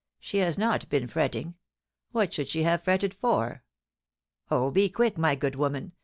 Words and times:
She 0.19 0.39
has 0.39 0.57
not 0.57 0.89
been 0.89 1.07
fretting. 1.07 1.53
What 2.11 2.33
should 2.33 2.47
she 2.47 2.63
have 2.63 2.81
fretted 2.83 3.13
for? 3.13 3.61
Oh 4.49 4.63
1 4.63 4.73
be 4.73 4.89
quick, 4.89 5.15
my 5.15 5.35
good 5.35 5.55
woman. 5.55 5.91